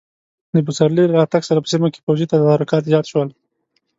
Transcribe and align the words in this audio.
د 0.53 0.57
پسرلي 0.67 1.03
له 1.07 1.15
راتګ 1.19 1.41
سره 1.49 1.59
په 1.61 1.67
سیمه 1.73 1.87
کې 1.93 2.03
پوځي 2.05 2.25
تدارکات 2.33 2.83
زیات 2.91 3.05
شول. 3.11 3.29